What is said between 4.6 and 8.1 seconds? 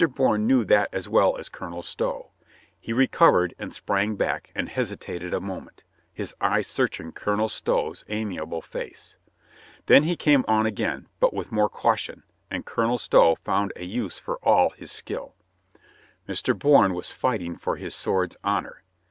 hesitated a moment, his eyes searching Colonel Stow's